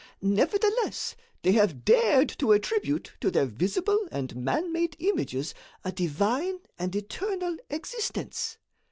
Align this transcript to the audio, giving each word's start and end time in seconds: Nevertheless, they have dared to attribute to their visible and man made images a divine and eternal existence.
Nevertheless, 0.23 1.15
they 1.43 1.51
have 1.51 1.85
dared 1.85 2.27
to 2.39 2.53
attribute 2.53 3.11
to 3.21 3.29
their 3.29 3.45
visible 3.45 4.07
and 4.11 4.35
man 4.35 4.73
made 4.73 4.95
images 4.97 5.53
a 5.85 5.91
divine 5.91 6.57
and 6.79 6.95
eternal 6.95 7.55
existence. 7.69 8.57